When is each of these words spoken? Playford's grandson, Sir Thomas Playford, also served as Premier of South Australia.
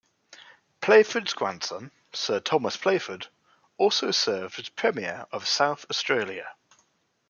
Playford's 0.81 1.33
grandson, 1.35 1.91
Sir 2.11 2.39
Thomas 2.39 2.75
Playford, 2.75 3.27
also 3.77 4.09
served 4.09 4.59
as 4.59 4.69
Premier 4.69 5.27
of 5.31 5.47
South 5.47 5.85
Australia. 5.91 6.55